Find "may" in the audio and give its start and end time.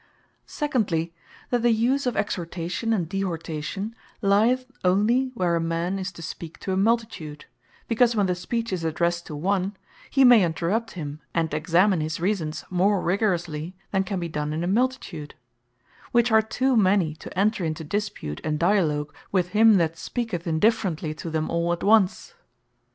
10.23-10.43